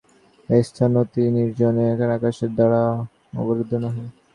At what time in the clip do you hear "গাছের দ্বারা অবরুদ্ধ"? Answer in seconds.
2.35-3.71